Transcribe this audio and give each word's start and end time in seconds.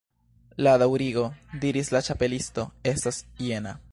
"La 0.67 0.71
daŭrigo," 0.83 1.25
diris 1.65 1.93
la 1.97 2.03
Ĉapelisto, 2.09 2.65
"estas 2.95 3.23
jena. 3.49 3.79